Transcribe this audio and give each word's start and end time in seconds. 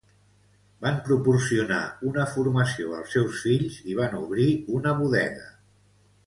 Van 0.85 0.95
proporcionar 1.09 1.81
una 2.11 2.23
formació 2.31 2.95
als 3.01 3.13
seus 3.17 3.37
fills 3.45 3.77
i 3.93 3.99
van 4.01 4.17
obrir 4.23 4.49
una 4.81 4.97
bodega. 5.03 5.47